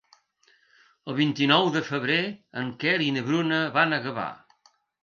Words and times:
El 1.13 1.17
vint-i-nou 1.19 1.69
de 1.77 1.83
febrer 1.91 2.17
en 2.63 2.73
Quer 2.85 2.99
i 3.11 3.15
na 3.19 3.25
Bruna 3.31 3.65
van 3.79 3.97
a 4.01 4.07
Gavà. 4.09 4.31